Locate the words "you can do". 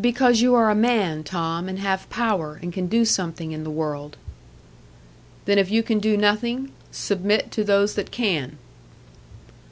5.70-6.16